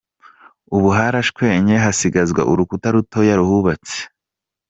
Ubu 0.75 0.89
harashenywe 0.97 1.75
hasigazwa 1.85 2.41
uruhuta 2.51 2.87
rutoya 2.93 3.33
ruhubatse. 3.39 3.99